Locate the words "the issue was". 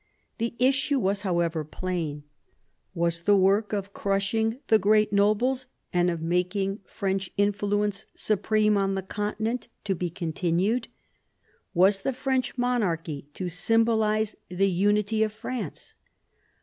0.39-1.21